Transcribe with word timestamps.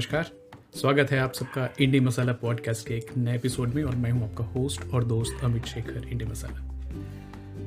नमस्कार। 0.00 0.30
स्वागत 0.74 1.10
है 1.10 1.18
आप 1.18 1.32
सबका 1.32 1.74
इंडी 1.80 2.00
मसाला 2.00 2.32
पॉडकास्ट 2.32 2.88
के 2.88 2.94
एक 2.94 3.16
नए 3.16 3.34
एपिसोड 3.34 3.68
में 3.68 3.84
और 3.84 3.96
मैं 3.96 4.10
हूँ 4.10 4.30
आपका 4.30 4.44
होस्ट 4.44 4.84
और 4.84 5.04
दोस्त 5.04 5.44
अमित 5.44 5.64
शेखर, 5.64 6.08
इंडी 6.08 6.24
मसाला। 6.24 6.58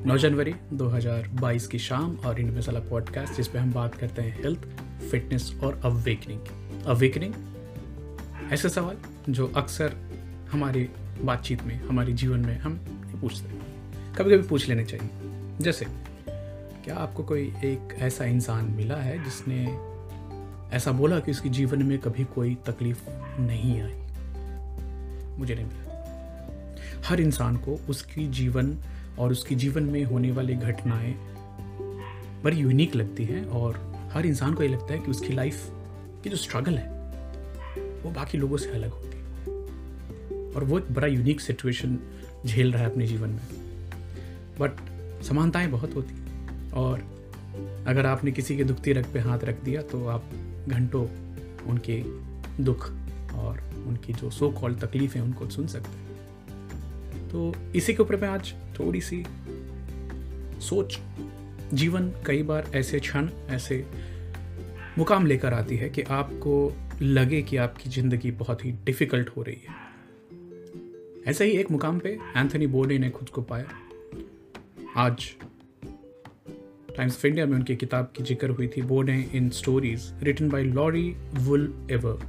9 0.06 0.18
जनवरी 0.18 0.54
2022 0.72 1.66
की 1.66 1.78
शाम 1.78 2.16
और 2.16 2.40
इंडी 2.40 2.58
मसाला 2.58 2.80
पॉडकास्ट, 2.80 3.34
जिस 3.34 3.48
पे 3.48 3.58
हम 3.58 3.72
बात 3.72 3.94
करते 3.94 4.22
हैं 4.22 4.42
हेल्थ 4.42 4.58
फिटनेस 5.10 5.60
और 5.62 5.80
अवेकनिंग 5.84 6.40
अवेकनिंग 6.86 7.34
ऐसे 8.52 8.68
सवाल 8.68 8.96
जो 9.32 9.46
अक्सर 9.46 9.92
हमारी 10.52 10.88
बातचीत 11.22 11.62
में, 11.62 11.80
हमारे 11.84 12.12
जीवन 12.12 12.40
में 12.40 12.58
हम 12.58 12.76
पूछते। 13.20 13.48
कभी 14.18 14.38
कभी 14.38 14.48
पूछ 14.48 14.68
लेने 14.68 14.84
चाहिए। 14.84 15.08
जैसे, 15.60 15.86
क्या 16.84 16.96
आपको 16.96 17.22
कोई 17.22 17.42
एक 17.42 17.88
ऐसा 17.98 18.24
इंसान 18.24 18.64
मिला 18.64 18.96
है 18.96 19.24
जिसने 19.24 19.93
ऐसा 20.72 20.92
बोला 20.92 21.20
कि 21.20 21.30
उसके 21.30 21.48
जीवन 21.48 21.82
में 21.82 21.98
कभी 21.98 22.24
कोई 22.24 22.54
तकलीफ़ 22.54 23.02
नहीं 23.40 23.80
आई। 23.80 23.92
मुझे 25.38 25.54
नहीं 25.54 25.66
मिला। 25.66 25.84
हर 27.06 27.20
इंसान 27.20 27.56
को 27.56 27.80
उसकी 27.88 28.28
जीवन 28.28 28.78
और 29.18 29.32
उसकी 29.32 29.54
जीवन 29.54 29.82
में 29.82 30.04
होने 30.04 30.32
वाली 30.32 30.54
घटनाएँ 30.54 31.14
बड़ी 32.44 32.56
यूनिक 32.56 32.96
लगती 32.96 33.24
हैं 33.24 33.46
और 33.46 33.94
हर 34.12 34.26
इंसान 34.26 34.54
को 34.54 34.62
ये 34.62 34.68
लगता 34.68 34.92
है 34.92 35.00
कि 35.00 35.10
उसकी 35.10 35.32
लाइफ 35.32 35.70
की 36.24 36.30
जो 36.30 36.36
स्ट्रगल 36.36 36.74
है, 36.74 36.90
वो 38.02 38.10
बाकी 38.10 38.38
लोगों 38.38 38.56
से 38.56 38.70
अलग 38.70 38.90
होती 38.90 39.18
है 39.18 39.24
और 40.54 40.64
वो 40.64 40.78
एक 40.78 40.92
बड़ा 40.92 41.06
यूनिक 41.06 41.40
सिचुएशन 41.40 41.98
झेल 42.46 42.72
रहा 42.72 42.82
है 42.82 42.90
अपने 42.90 43.06
जीवन 43.06 43.28
में। 43.28 43.46
बट 44.60 44.70
समानताएँ 45.22 45.68
बहुत 45.68 45.94
होती 45.94 46.14
हैं। 46.14 46.24
और 46.72 46.98
अगर 47.86 48.06
आपने 48.06 48.32
किसी 48.32 48.56
के 48.56 48.64
दुखती 48.64 48.92
रग 48.92 49.04
पे 49.12 49.18
हाथ 49.18 49.38
रख 49.38 49.62
दिया 49.64 49.82
तो 49.82 50.06
आप 50.06 50.24
घंटों 50.68 51.04
उनके 51.66 52.02
दुख 52.62 52.90
और 53.34 53.60
उनकी 53.86 54.12
जो 54.12 54.30
सो 54.30 54.50
कॉल 54.50 54.74
तकलीफ़ 54.74 55.14
है, 55.14 55.22
उनको 55.22 55.48
सुन 55.50 55.66
सकते 55.66 55.90
हैं। 55.90 57.28
तो 57.28 57.52
इसी 57.76 57.94
के 57.94 58.02
ऊपर 58.02 58.16
मैं 58.16 58.28
आज 58.28 58.54
थोड़ी 58.78 59.00
सी 59.00 59.24
सोच, 60.60 60.98
जीवन 61.74 62.12
कई 62.26 62.42
बार 62.42 62.70
ऐसे 62.74 63.00
क्षण, 63.00 63.28
ऐसे 63.48 63.84
मुकाम 64.98 65.26
लेकर 65.26 65.54
आती 65.54 65.76
है 65.76 65.88
कि 65.90 66.02
आपको 66.02 66.72
लगे 67.02 67.42
कि 67.42 67.56
आपकी 67.56 67.90
ज़िंदगी 67.90 68.30
बहुत 68.30 68.64
ही 68.64 68.72
डिफ़िकल्ट 68.84 69.30
हो 69.36 69.42
रही 69.42 69.60
है। 69.68 69.82
ऐसे 71.26 71.44
ही 71.44 71.52
एक 71.52 71.70
मुकाम 71.70 71.98
पे 71.98 72.18
एंथनी 72.36 72.66
बोर्डे 72.66 72.98
ने 72.98 73.10
खुद 73.10 73.28
को 73.28 73.42
पाया। 73.42 73.66
आज 74.96 75.24
टाइम्स 76.96 77.16
ऑफ़ 77.16 77.26
इंडिया 77.26 77.46
में 77.46 77.54
उनकी 77.56 77.76
किताब 77.76 78.12
की 78.16 78.24
ज़िक्र 78.24 78.50
हुई 78.50 78.66
थी 78.68 78.82
Bourdain 78.82 79.08
in 79.08 79.48
stories 79.52 80.12
written 80.22 80.48
by 80.50 80.64
Laurie 80.64 81.08
Woolever 81.90 82.26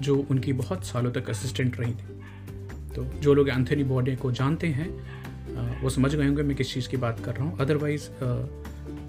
जो 0.00 0.16
उनकी 0.30 0.52
बहुत 0.52 0.84
सालों 0.86 1.12
तक 1.12 1.30
असिस्टेंट 1.30 1.78
रही 1.80 1.92
थी। 1.92 2.94
तो 2.94 3.04
जो 3.20 3.34
लोग 3.34 3.48
एंथनी 3.48 3.84
बॉर्डे 3.84 4.16
को 4.16 4.32
जानते 4.32 4.66
हैं 4.68 4.88
वो 5.82 5.90
समझ 5.90 6.14
गए 6.14 6.26
होंगे 6.26 6.42
मैं 6.42 6.56
किस 6.56 6.72
चीज़ 6.74 6.88
की 6.88 6.96
बात 6.96 7.20
कर 7.24 7.34
रहा 7.34 7.44
हूँ। 7.44 7.58
अदरवाइज़ 7.60 8.08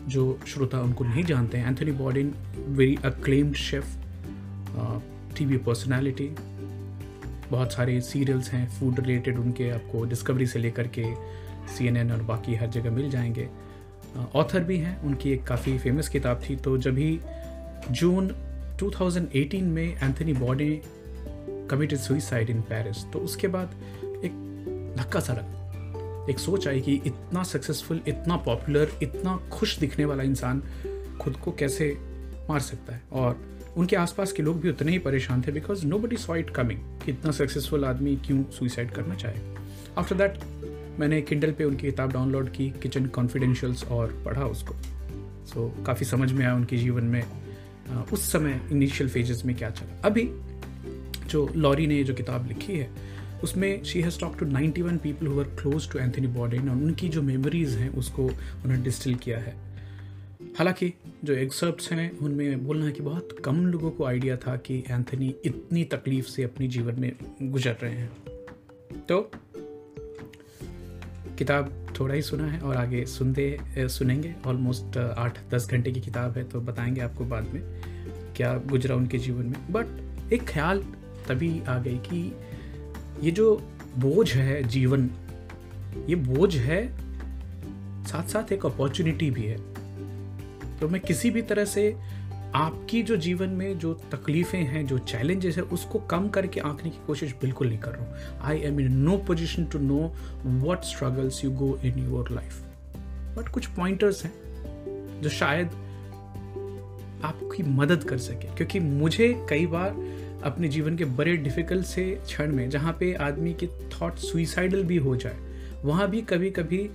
जो 0.10 0.40
श्रोता 0.48 0.82
उनको 0.82 1.04
नहीं 1.04 1.24
जानते 1.24 1.58
हैं 1.58 1.68
Anthony 1.68 1.92
Bourdain 1.92 2.34
very 2.70 2.98
acclaimed 3.06 3.56
chef 3.56 3.96
T 5.38 5.46
V 5.46 5.58
personality 5.58 6.30
बहुत 7.52 7.74
सारे 7.74 8.00
सीरियल्स 8.02 8.50
हैं 8.52 8.68
फ़ूड 8.70 9.00
रिलेटेड 9.00 9.40
उनके 9.40 9.70
आपको 9.70 10.04
डिस्कवरी 10.06 10.48
से 10.48 10.60
लेकर 10.60 10.88
के 10.98 11.04
सी 11.74 11.88
एन 11.88 11.98
एन 11.98 12.12
और 12.12 12.22
बाकी 12.24 12.56
हर 12.56 12.68
जगह 12.70 12.92
मिल 12.92 13.10
जाएँगे। 13.10 13.48
ऑथर 14.36 14.64
भी 14.64 14.78
हैं, 14.78 15.02
उनकी 15.02 15.32
एक 15.32 15.44
काफ़ी 15.44 15.78
फ़ेमस 15.78 16.10
किताब 16.10 16.42
थी। 16.50 16.56
तो 16.56 16.78
जब 16.78 16.98
ही 16.98 17.20
जून 17.92 18.28
2018 18.80 19.64
में 19.64 19.98
Anthony 20.04 20.34
Bourdain 20.34 20.82
committed 21.70 22.00
suicide 22.00 22.50
in 22.50 22.62
Paris 22.62 23.12
तो 23.14 23.20
उसके 23.20 23.48
बाद 23.48 23.70
एक 24.26 24.32
धक्का 24.98 25.20
सा 25.20 25.34
लगा। 25.34 25.60
एक 26.30 26.40
सोच 26.40 26.68
आई 26.68 26.82
कि 26.82 26.96
इतना 27.06 27.44
सक्सेसफुल 27.44 28.02
इतना 28.08 28.38
पॉपुलर 28.38 28.92
इतना 29.04 29.50
खुश 29.52 29.80
दिखने 29.80 30.06
वाला 30.06 30.24
इंसान 30.24 30.64
खुद 31.22 31.38
को 31.38 31.52
कैसे 31.52 31.98
मार 32.50 32.60
सकता 32.60 32.94
है? 32.94 33.02
और 33.12 33.42
उनके 33.78 33.96
आसपास 33.96 34.32
के 34.32 34.44
लोग 34.44 34.62
भी 34.62 34.70
उतने 34.70 34.92
ही 34.92 35.00
परेशान 35.00 35.42
थे 35.42 35.52
because 35.52 35.86
nobody 36.00 36.18
saw 36.18 36.36
it 36.36 36.50
coming 36.50 36.80
कि 36.80 37.12
इतना 37.12 37.32
सक्सेसफुल 37.32 37.86
आदमी 37.86 38.16
क्यों 38.16 38.44
सुइसाइड 38.44 38.92
करना 38.92 39.16
चाहे। 39.16 39.56
आफ्टर 39.98 40.16
दैट 40.16 40.38
मैंने 41.00 41.22
किंडल 41.22 41.52
पे 41.52 41.64
उनकी 41.64 41.86
किताब 41.86 42.14
डाउनलोड 42.14 42.50
की 42.50 42.70
किचन 42.70 43.06
कॉन्फिडेंशियल्स 43.06 43.86
और 43.86 44.24
पढ़ा 44.26 44.46
उसको। 44.46 44.76
सो 45.46 45.76
so, 45.80 45.86
काफ़ी 45.86 46.06
समझ 46.06 46.32
में 46.32 46.46
आया 46.46 46.56
उनके 46.56 46.78
जीवन 46.78 47.04
में 47.04 47.24
उस 48.14 48.32
समय 48.32 48.62
इनिशियल 48.72 49.10
फेजेस 49.10 49.46
में 49.46 49.56
क्या 49.56 49.70
चला। 49.70 50.02
अभी 50.06 50.30
जो 51.28 51.54
लॉरी 51.56 51.88
ने 51.88 52.04
जो 52.04 52.14
किताब 52.14 52.48
लिखी 52.48 52.78
है 52.78 52.90
उसमें 53.44 53.84
she 53.84 54.02
has 54.02 54.20
talk 54.20 54.38
to 54.40 54.46
91 54.46 54.98
people 54.98 55.28
who 55.28 55.40
are 55.40 55.46
close 55.46 55.92
to 55.92 56.00
Anthony 56.00 56.28
Bourdain 56.28 56.70
और 56.70 56.76
उनकी 56.76 57.10
जो 57.10 57.22
मेमोरीज 57.22 57.70
हैं 57.70 57.90
उसको 57.90 58.24
उन्होंने 58.24 58.84
डिस्टिल 58.84 59.16
किया 59.16 59.38
है। 59.38 59.56
हालाँकि 60.58 60.94
जो 61.24 61.34
एक्सर्प्स 61.34 61.92
हैं 61.92 62.18
उनमें 62.18 62.64
बोलना 62.64 62.86
है 62.86 62.92
कि 62.92 63.02
बहुत 63.02 63.36
कम 63.46 63.66
लोगों 63.66 63.92
को 63.92 64.06
आइडिया 64.06 64.38
था 64.38 64.56
कि 64.56 64.84
एंथनी 64.90 65.36
इतनी 65.46 65.84
तकलीफ़ 65.84 66.28
से 66.28 66.44
अपनी 66.44 66.68
जीवन 66.68 66.96
में 67.00 67.16
गुजर 67.42 67.78
रहे 67.84 67.92
हैं। 67.92 68.12
तो 69.10 69.32
किताब 71.38 71.72
थोड़ा 72.00 72.16
ही 72.16 72.22
सुना 72.22 72.48
है 72.48 72.60
और 72.60 72.76
आगे 72.76 73.06
सुनते 73.06 73.58
सुनेंगे। 73.78 74.34
ऑलमोस्ट 74.48 74.98
आठ, 74.98 75.38
दस 75.52 75.68
घंटे 75.72 75.92
की 75.92 76.02
किताब 76.02 76.38
है 76.38 76.44
तो 76.44 76.62
बताएँगे 76.62 77.02
आपको 77.02 77.26
बाद 77.26 77.48
में 77.54 77.62
क्या 78.36 78.54
गुजरा 78.68 78.96
उनके 78.96 79.18
जीवन 79.18 79.46
में। 79.46 79.72
बट 79.72 80.34
एक 80.34 80.44
ख्याल 80.44 80.84
तभी 81.28 81.62
आ 81.68 81.78
गई 81.80 81.98
कि 81.98 82.36
ये 83.22 83.32
जो 83.32 83.56
बोझ 83.98 84.32
है 84.34 84.64
जीवन, 84.64 85.10
ये 86.10 86.16
बोझ 86.16 86.56
है 86.56 86.86
साथ 88.06 88.28
साथ 88.28 88.52
एक 88.52 88.66
अपॉर्चुनिटी 88.66 89.30
भी 89.32 89.44
है। 89.44 89.58
तो 90.80 90.88
मैं 90.90 91.02
किसी 91.02 91.30
भी 91.32 91.42
तरह 91.42 91.66
से 91.66 91.96
आपकी 92.56 93.02
जो 93.04 93.16
जीवन 93.18 93.50
में 93.50 93.78
जो 93.80 93.94
तकलीफ़ें 94.12 94.64
हैं, 94.64 94.86
जो 94.88 94.98
चैलेंजेस 95.00 95.58
है, 95.58 95.64
उसको 95.64 96.00
कम 96.10 96.28
करके 96.30 96.60
आंकने 96.62 96.90
की 96.90 96.98
कोशिश 97.08 97.34
बिल्कुल 97.42 97.68
नहीं 97.68 97.78
कर 97.80 97.92
रहा 97.92 98.06
हूँ। 98.06 98.40
I 98.42 98.60
am 98.62 98.80
in 98.80 98.98
no 99.00 99.18
position 99.28 99.66
to 99.66 99.80
know 99.80 100.02
what 100.64 100.84
struggles 100.86 101.44
you 101.44 101.52
go 101.52 101.78
in 101.86 102.00
your 102.06 102.32
life 102.32 102.62
but 103.38 103.50
कुछ 103.50 103.66
पॉइंटर्स 103.76 104.24
हैं, 104.26 104.34
जो 105.22 105.30
शायद 105.30 105.68
आपकी 107.26 107.64
मदद 107.64 108.04
कर 108.04 108.18
सके। 108.20 108.56
क्योंकि 108.56 108.80
मुझे 108.80 109.34
कई 109.50 109.66
बार 109.68 109.96
अपने 110.44 110.68
जीवन 110.68 110.98
के 110.98 111.06
बड़े 111.18 111.36
डिफ़िकल्ट 111.38 111.86
से 111.86 112.04
क्षण 112.26 112.56
में, 112.56 112.70
जहाँ 112.70 112.98
पे 113.00 113.14
आदमी 113.22 113.54
के 113.54 113.68
थॉट 113.92 114.18
सुइसाइडल 114.20 114.84
भी 114.84 114.98
हो 114.98 115.16
जाए, 115.16 115.38
वहाँ 115.84 116.10
भी 116.10 116.22
कभी 116.24 116.50
कभी 116.52 116.90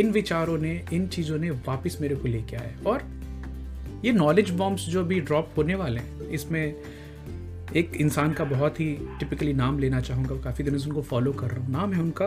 इन 0.00 0.10
विचारों 0.12 0.58
ने, 0.58 0.80
इन 0.92 1.06
चीज़ों 1.08 1.38
ने 1.38 1.50
वापस 1.50 1.98
मेरे 2.00 2.14
को 2.14 2.28
लेके 2.28 2.56
आए 2.56 2.74
और 2.86 3.02
ये 4.04 4.12
नॉलेज 4.12 4.50
बॉम्ब्स 4.50 4.86
जो 4.86 5.04
भी 5.04 5.20
ड्रॉप 5.20 5.50
होने 5.56 5.74
वाले 5.74 6.00
हैं, 6.00 6.28
इसमें 6.28 6.74
एक 7.76 7.92
इंसान 7.96 8.32
का 8.32 8.44
बहुत 8.44 8.80
ही 8.80 8.94
टिपिकली 9.18 9.52
नाम 9.52 9.78
लेना 9.78 10.00
चाहूँगा 10.00 10.40
काफ़ी 10.40 10.64
दिनों 10.64 10.78
से 10.78 10.88
उनको 10.88 11.02
फॉलो 11.02 11.32
कर 11.32 11.50
रहा 11.50 11.64
हूँ। 11.64 11.72
नाम 11.72 11.92
है 11.92 12.02
उनका 12.02 12.26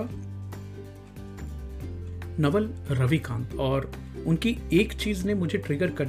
नवल 2.39 2.69
रविकांत, 2.91 3.55
और 3.55 3.91
उनकी 4.25 4.57
एक 4.73 4.93
चीज़ 4.93 5.25
ने 5.25 5.33
मुझे 5.33 5.57
ट्रिगर 5.57 5.91
कर 5.91 6.05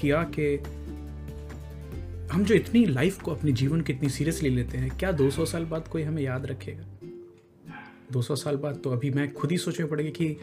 किया 0.00 0.22
कि 0.38 0.56
हम 2.32 2.44
जो 2.44 2.54
इतनी 2.54 2.84
लाइफ 2.86 3.20
को 3.22 3.30
अपने 3.30 3.52
जीवन 3.52 3.80
को 3.80 3.92
इतनी 3.92 4.08
सीरियसली 4.08 4.50
लेते 4.50 4.78
हैं, 4.78 4.90
क्या 4.98 5.12
200 5.12 5.44
साल 5.44 5.64
बाद 5.64 5.88
कोई 5.88 6.02
हमें 6.02 6.22
याद 6.22 6.46
रखेगा? 6.46 6.84
200 8.12 8.36
साल 8.36 8.56
बाद 8.56 8.80
तो 8.84 8.90
अभी 8.90 9.10
मैं 9.10 9.32
खुद 9.32 9.50
ही 9.50 9.58
सोचने 9.58 9.86
पड़ेगी 9.86 10.10
कि 10.10 10.36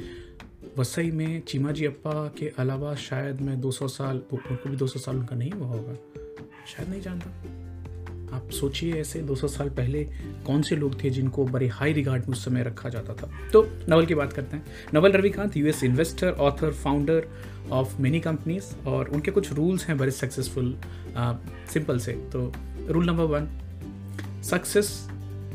वसई 0.77 1.11
में 1.11 1.41
चीमा 1.41 1.71
जी 1.71 1.85
अप्पा 1.85 2.27
के 2.37 2.51
अलावा 2.57 2.95
शायद 2.95 3.41
मैं 3.41 3.61
200 3.61 3.87
साल, 3.87 4.21
उनको 4.33 4.69
भी 4.69 4.77
200 4.77 4.99
साल 4.99 5.17
उनका 5.17 5.35
नहीं 5.35 5.51
हुआ 5.51 5.67
होगा। 5.67 5.93
शायद 6.67 6.89
नहीं 6.89 7.01
जानता। 7.01 7.29
आप 8.35 8.49
सोचिए 8.49 8.93
ऐसे 8.93 9.21
200 9.21 9.47
साल 9.47 9.69
पहले 9.69 10.03
कौन 10.45 10.61
से 10.61 10.75
लोग 10.75 11.03
थे 11.03 11.09
जिनको 11.09 11.45
बड़े 11.45 11.67
हाई 11.67 11.93
रिगार्ड 11.93 12.21
में 12.21 12.31
उस 12.31 12.45
समय 12.45 12.63
रखा 12.63 12.89
जाता 12.89 13.13
था। 13.13 13.29
तो 13.53 13.67
नवल 13.89 14.05
की 14.05 14.15
बात 14.15 14.33
करते 14.33 14.57
हैं। 14.57 14.65
Naval 14.93 15.11
Ravikant 15.11 15.57
US 15.57 15.83
investor 15.83 16.31
author 16.31 16.73
founder 16.73 17.27
of 17.71 18.01
many 18.01 18.19
companies 18.19 18.85
और 18.87 19.09
उनके 19.09 19.31
कुछ 19.31 19.53
रूल्स 19.53 19.85
हैं 19.85 19.97
बड़े 19.97 20.11
सक्सेसफुल 20.11 20.77
सिंपल 21.73 21.99
से। 21.99 22.13
तो 22.13 22.53
rule 22.87 23.05
number 23.05 23.23
one 23.23 23.47
success 24.43 25.09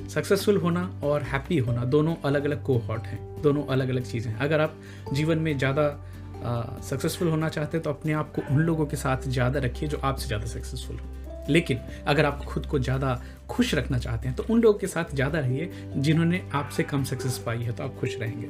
successful 0.08 0.56
होना 0.56 0.82
और 1.04 1.22
हैप्पी 1.22 1.58
होना, 1.58 1.84
दोनों 1.86 2.14
अलग 2.24 2.44
अलग 2.44 2.62
कोहॉट 2.64 3.06
हैं, 3.06 3.42
दोनों 3.42 3.64
अलग 3.66 3.88
अलग 3.88 4.04
चीज़ें 4.04 4.30
हैं। 4.32 4.38
अगर 4.40 4.60
आप 4.60 4.74
जीवन 5.12 5.38
में 5.38 5.56
ज़्यादा 5.58 6.80
सक्सेसफुल 6.84 7.28
होना 7.28 7.48
चाहते 7.48 7.76
हैं 7.76 7.82
तो 7.84 7.90
अपने 7.90 8.12
आप 8.12 8.32
को 8.32 8.42
उन 8.50 8.60
लोगों 8.60 8.86
के 8.86 8.96
साथ 8.96 9.28
ज़्यादा 9.28 9.60
रखिए 9.60 9.88
जो 9.88 9.98
आपसे 10.00 10.26
ज़्यादा 10.26 10.46
सक्सेसफुल 10.46 10.96
हो। 10.96 11.06
लेकिन 11.48 11.78
अगर 12.06 12.26
आप 12.26 12.44
खुद 12.44 12.66
को 12.66 12.78
ज़्यादा 12.78 13.20
खुश 13.50 13.74
रखना 13.74 13.98
चाहते 13.98 14.28
हैं 14.28 14.36
तो 14.36 14.44
उन 14.50 14.60
लोगों 14.60 14.78
के 14.78 14.86
साथ 14.86 15.14
ज़्यादा 15.14 15.38
रहिए 15.38 15.70
जिन्होंने 15.96 16.42
आपसे 16.54 16.82
कम 16.84 17.04
सक्सेस 17.04 17.38
पाई 17.46 17.62
है 17.62 17.72
तो 17.72 17.84
आप 17.84 17.96
खुश 18.00 18.16
रहेंगे। 18.20 18.46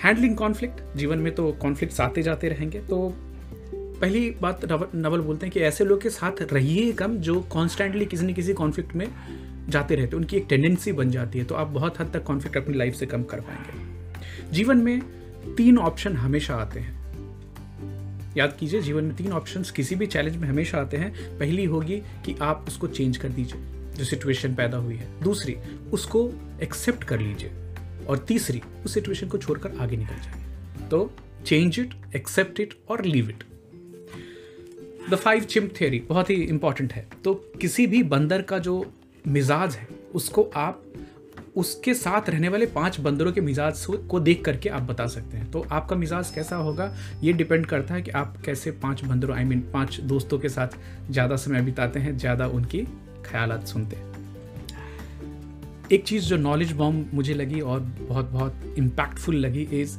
हैंडलिंग 0.00 0.36
कॉन्फ्लिक्ट 0.36 0.96
जीवन 0.96 1.18
में 1.18 1.34
तो 1.34 1.50
कॉन्फ्लिक्ट 1.62 2.00
आते 2.00 2.22
जाते 2.22 2.48
रहेंगे 2.48 2.80
तो 2.80 2.98
पहली 4.00 4.30
बात 4.30 4.60
नवल 4.94 5.20
बोलते 5.20 5.46
हैं 5.46 5.52
कि 5.52 5.60
ऐसे 5.60 5.84
लोग 5.84 6.00
के 6.02 6.10
साथ 6.10 6.42
रहिए 6.52 6.92
कम 6.92 7.16
जो 7.16 7.40
कॉन्स्टेंटली 7.40 8.06
किसी 8.06 8.26
न 8.26 8.32
किसी 8.32 8.52
कॉन्फ्लिक्ट 8.52 8.94
में 8.94 9.08
जाते 9.68 9.94
रहते 9.94 10.16
उनकी 10.16 10.36
एक 10.36 10.46
टेंडेंसी 10.48 10.92
बन 10.92 11.10
जाती 11.10 11.38
है 11.38 11.44
तो 11.44 11.54
आप 11.54 11.66
बहुत 11.66 12.00
हद 12.00 12.10
तक 12.14 12.24
कॉन्फ्लिक्ट 12.24 12.56
अपनी 12.56 12.76
लाइफ 12.78 12.94
से 12.94 13.06
कम 13.06 13.22
कर 13.22 13.40
पाएँगे। 13.40 14.52
जीवन 14.52 14.76
में 14.76 15.00
तीन 15.56 15.78
ऑप्शन 15.78 16.16
हमेशा 16.16 16.54
आते 16.54 16.80
हैं। 16.80 16.98
याद 18.36 18.56
कीजिए, 18.60 18.80
जीवन 18.82 19.04
में 19.04 19.14
तीन 19.16 19.32
ऑप्शंस 19.32 19.70
किसी 19.70 19.94
भी 19.94 20.06
चैलेंज 20.06 20.36
में 20.36 20.48
हमेशा 20.48 20.78
आते 20.78 20.96
हैं। 20.96 21.38
पहली 21.38 21.64
होगी 21.64 21.96
कि 22.24 22.36
आप 22.42 22.64
उसको 22.68 22.86
चेंज 22.86 23.16
कर 23.16 23.28
दीजिए, 23.28 23.60
जो 23.94 24.04
सिचुएशन 24.04 24.54
पैदा 24.54 24.78
हुई 24.78 24.94
है। 24.94 25.08
दूसरी, 25.22 25.56
उसको 25.92 26.30
एक्सेप्ट 26.62 27.04
कर 27.04 27.20
लीजिए। 27.20 27.50
और 28.08 28.18
तीसरी, 28.18 28.62
उस 28.84 28.94
सिचुएशन 28.94 29.28
को 29.28 29.38
छोड़कर 29.38 29.76
आगे 29.80 29.96
निकल 29.96 30.22
जाए 30.22 30.88
तो 30.88 31.10
चेंज 31.46 31.78
इट 31.80 31.94
एक्सेप्ट 32.16 32.60
इट 32.60 32.74
और 32.88 33.04
leave 33.04 33.28
it 33.30 33.44
the 35.00 35.14
five 35.14 35.44
chimp 35.44 35.72
theory 35.80 35.98
बहुत 36.08 36.30
ही 36.30 36.34
इंपॉर्टेंट 36.34 36.92
है। 36.92 37.06
तो 37.24 37.34
किसी 37.60 37.86
भी 37.86 38.02
बंदर 38.02 38.42
का 38.42 38.58
जो 38.58 38.84
मिजाज 39.24 39.76
है 39.76 39.86
उसको 40.14 40.42
आप 40.56 40.82
उसके 41.56 41.94
साथ 41.94 42.28
रहने 42.30 42.48
वाले 42.48 42.66
पाँच 42.66 42.98
बंदरों 43.00 43.32
के 43.32 43.40
मिजाज 43.40 43.84
को 44.10 44.20
देख 44.20 44.44
करके 44.44 44.68
आप 44.68 44.82
बता 44.82 45.06
सकते 45.06 45.36
हैं। 45.36 45.50
तो 45.50 45.64
आपका 45.70 45.96
मिजाज 45.96 46.30
कैसा 46.30 46.56
होगा 46.56 46.94
ये 47.22 47.32
डिपेंड 47.32 47.66
करता 47.66 47.94
है 47.94 48.02
कि 48.02 48.10
आप 48.10 48.36
कैसे 48.44 48.70
पाँच 48.70 49.04
बंदरों 49.04 49.36
आई 49.36 49.44
I 49.44 49.48
मीन 49.48 49.58
mean, 49.58 49.72
पाँच 49.72 50.00
दोस्तों 50.00 50.38
के 50.38 50.48
साथ 50.48 50.76
ज़्यादा 51.10 51.36
समय 51.36 51.62
बिताते 51.62 52.00
हैं 52.00 52.16
ज़्यादा 52.18 52.46
उनकी 52.48 52.86
ख्याल 53.24 53.58
सुनते 53.62 53.96
हैं। 53.96 54.08
एक 55.92 56.04
चीज़ 56.04 56.24
जो 56.24 56.36
नॉलेज 56.36 56.72
बॉम्ब 56.72 57.10
मुझे 57.14 57.34
लगी 57.34 57.60
और 57.60 57.80
बहुत 57.80 58.30
बहुत 58.30 58.74
इम्पैक्टफुल 58.78 59.36
लगी 59.36 59.68
इज़ 59.72 59.98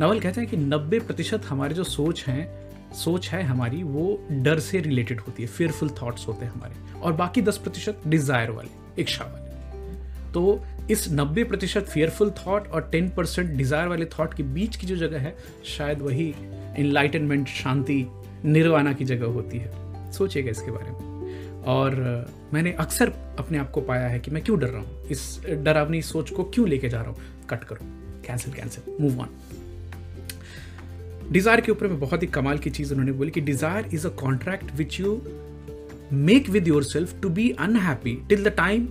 नवल 0.00 0.20
कहते 0.20 0.40
हैं 0.40 0.50
कि 0.50 0.56
नब्बे 0.56 0.98
प्रतिशत 1.00 1.44
हमारे 1.44 1.74
जो 1.74 1.84
सोच 1.84 2.24
हैं 2.26 2.59
सोच 2.94 3.28
है 3.28 3.42
हमारी, 3.42 3.82
वो 3.82 4.26
डर 4.32 4.58
से 4.58 4.80
रिलेटेड 4.80 5.20
होती 5.20 5.42
है 5.42 5.48
फेयरफुल 5.48 5.90
थॉट्स 5.90 6.28
होते 6.28 6.44
हैं 6.44 6.52
हमारे। 6.52 7.00
और 7.00 7.12
बाकी 7.12 7.42
दस 7.42 7.58
प्रतिशत 7.58 8.00
डिज़ायर 8.06 8.50
वाले, 8.50 9.02
इच्छा 9.02 9.24
वाले। 9.24 9.50
तो 10.32 10.64
इस 10.90 11.08
नब्बे 11.10 11.44
प्रतिशत 11.44 11.82
फेयरफुल 11.82 12.30
थॉट 12.30 12.68
और 12.68 12.88
टेन 12.92 13.08
परसेंट 13.08 13.50
डिज़ायर 13.50 13.88
वाले 13.88 14.04
थॉट 14.04 14.34
के 14.34 14.42
बीच 14.42 14.76
की 14.76 14.86
जो 14.86 14.96
जगह 14.96 15.18
है, 15.18 15.36
शायद 15.64 16.00
वही 16.00 16.34
इनलाइटनमेंट 16.78 17.48
शांति 17.48 18.06
निर्वाणा 18.44 18.92
की 18.92 19.04
जगह 19.04 19.26
होती 19.26 19.58
है। 19.58 20.12
सोचिएगा 20.12 20.50
इसके 20.50 20.70
बारे 20.70 20.90
में। 20.90 21.10
और 21.64 21.94
मैंने 22.54 22.72
अक्सर 22.72 23.12
अपने 23.38 23.58
आप 23.58 23.70
को 23.70 23.80
पाया 23.80 24.08
है 24.08 24.18
कि 24.20 24.30
मैं 24.30 24.42
क्यों 24.42 24.58
डर 24.58 24.66
रहा 24.66 24.82
हूँ? 24.82 25.06
इस 25.06 25.40
डरावनी 25.48 26.02
सोच 26.02 26.30
को 26.30 26.44
क्यों 26.44 26.68
लेके 26.68 26.88
जा 26.88 27.00
रहा 27.00 27.10
हूँ? 27.10 27.18
कट 27.50 27.64
करो। 27.64 27.86
Cancel 28.26 28.52
cancel 28.52 28.96
move 29.00 29.20
on 29.20 29.28
desire 31.32 31.60
के 31.60 31.72
ऊपर 31.72 31.86
में 31.86 31.98
बहुत 32.00 32.22
ही 32.22 32.26
कमाल 32.28 32.58
की 32.58 32.70
चीज़ 32.70 32.92
उन्होंने 32.92 33.12
बोली 33.12 33.30
कि 33.30 33.40
desire 33.40 33.88
is 33.94 34.06
a 34.06 34.10
contract 34.20 34.74
which 34.76 35.00
you 35.00 35.20
make 36.12 36.48
with 36.48 36.68
yourself 36.84 37.20
to 37.22 37.28
be 37.28 37.50
unhappy 37.58 38.14
till 38.28 38.44
the 38.44 38.48
time 38.56 38.86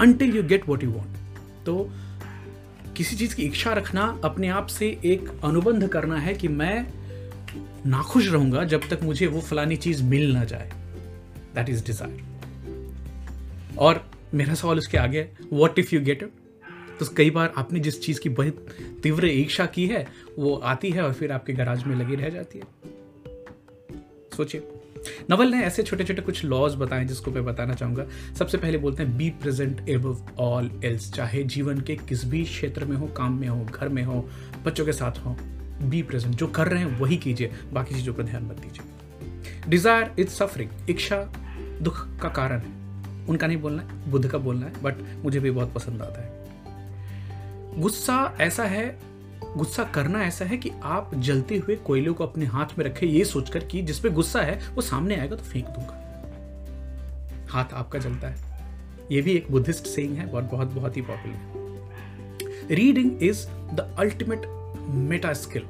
until 0.00 0.36
you 0.36 0.42
get 0.42 0.68
what 0.68 0.84
you 0.84 0.90
want 0.90 1.64
तो 1.66 1.90
किसी 2.96 3.16
चीज़ 3.16 3.34
की 3.36 3.42
इच्छा 3.42 3.72
रखना, 3.72 4.02
अपने 4.24 4.48
आप 4.48 4.66
से 4.66 4.86
एक 5.04 5.28
अनुबंध 5.44 5.88
करना 5.88 6.18
है 6.18 6.34
कि 6.34 6.48
मैं 6.48 6.86
नाखुश 7.86 8.30
रहूँगा 8.32 8.64
जब 8.64 8.88
तक 8.90 9.00
मुझे 9.02 9.26
वो 9.26 9.40
फलानी 9.40 9.76
चीज़ 9.76 10.02
मिल 10.04 10.32
ना 10.32 10.44
जाए। 10.44 10.70
दैट 11.54 11.68
इज़ 11.68 11.84
डिज़ायर 11.86 13.76
और 13.78 14.04
मेरा 14.34 14.54
सवाल 14.54 14.78
उसके 14.78 14.98
आगे 14.98 15.28
what 15.52 15.78
if 15.78 15.94
you 15.94 16.00
get 16.00 16.22
it 16.22 16.30
तो 17.00 17.06
कई 17.16 17.30
बार 17.30 17.52
आपने 17.56 17.80
जिस 17.80 18.00
चीज़ 18.02 18.20
की 18.20 18.28
बहुत 18.28 18.66
तीव्र 19.02 19.26
इच्छा 19.26 19.66
की 19.66 19.86
है, 19.86 20.06
वो 20.38 20.54
आती 20.54 20.90
है 20.90 21.02
और 21.02 21.12
फिर 21.12 21.32
आपके 21.32 21.52
गराज 21.52 21.84
में 21.84 21.94
लगी 21.96 22.14
रह 22.14 22.28
जाती 22.28 22.58
है। 22.58 22.64
सोचिए। 24.36 24.68
नवल 25.30 25.50
ने 25.50 25.62
ऐसे 25.62 25.82
छोटे 25.82 26.04
छोटे 26.04 26.22
कुछ 26.22 26.44
लॉज 26.44 26.74
बताए 26.74 27.04
जिसको 27.04 27.30
मैं 27.30 27.44
बताना 27.44 27.74
चाहूँगा। 27.74 28.06
सबसे 28.38 28.58
पहले 28.58 28.78
बोलते 28.78 29.02
हैं 29.02 29.16
be 29.16 29.28
present 29.42 29.88
above 29.88 30.26
all 30.38 30.70
else 30.84 31.12
चाहे 31.12 31.42
जीवन 31.44 31.80
के 31.80 31.96
किस 31.98 32.24
भी 32.24 32.42
क्षेत्र 32.44 32.84
में 32.84 32.96
हो, 32.96 33.06
काम 33.06 33.38
में 33.40 33.48
हो, 33.48 33.64
घर 33.64 33.88
में 33.88 34.02
हो, 34.02 34.28
बच्चों 34.64 34.86
के 34.86 34.92
साथ 34.92 35.18
हो 35.18 35.36
बी 35.82 36.02
प्रेजेंट 36.02 36.34
जो 36.34 36.46
कर 36.46 36.68
रहे 36.68 36.80
हैं, 36.80 36.98
वही 36.98 37.16
कीजिए। 37.16 37.50
बाकी 37.72 37.94
चीज़ों 37.94 38.14
पर 38.14 38.22
ध्यान 38.22 38.44
मत 38.44 38.60
दीजिए। 38.60 39.70
डिज़ायर 39.70 40.14
इज़ 40.18 40.28
सफरिंग 40.28 40.70
इच्छा 40.90 41.22
दुख 41.82 42.06
का 42.22 42.28
कारण 42.28 42.60
है। 42.60 42.74
उनका 43.28 43.46
नहीं 43.46 43.58
बोलना 43.58 43.82
है, 43.82 44.10
बुद्ध 44.10 44.28
का 44.28 44.38
बोलना 44.38 44.66
है 44.66 44.82
बट 44.82 45.02
मुझे 45.24 45.40
भी 45.40 45.50
बहुत 45.50 45.72
पसंद 45.74 46.02
आता 46.02 46.22
है। 46.22 46.25
गुस्सा 47.78 48.36
ऐसा 48.40 48.64
है, 48.64 48.86
गुस्सा 49.56 49.84
करना 49.84 50.22
ऐसा 50.24 50.44
है 50.44 50.56
कि 50.56 50.70
आप 50.84 51.10
जलते 51.14 51.56
हुए 51.56 51.76
कोयले 51.76 52.10
को 52.10 52.24
अपने 52.24 52.44
हाथ 52.44 52.78
में 52.78 52.84
रखे, 52.84 53.06
ये 53.06 53.24
सोचकर 53.24 53.64
कि 53.64 53.82
जिस 53.82 53.98
पे 53.98 54.10
गुस्सा 54.10 54.40
है, 54.40 54.58
वो 54.74 54.82
सामने 54.82 55.16
आएगा 55.16 55.36
तो 55.36 55.42
फेंक 55.42 55.66
दूँगा। 55.68 56.02
हाथ 57.50 57.74
आपका 57.74 57.98
जलता 57.98 58.28
है। 58.28 58.36
ये 59.12 59.22
भी 59.22 59.32
एक 59.32 59.50
बुद्धिस्ट 59.50 59.86
सेइंग 59.86 60.16
है 60.16 60.26
बहुत 60.26 60.44
बहुत 60.44 60.72
बहुत 60.72 60.96
ही 60.96 61.02
popular 61.02 62.74
reading 62.74 63.22
is 63.22 63.46
the 63.74 63.94
ultimate 63.98 64.46
meta 65.08 65.32
skill 65.32 65.62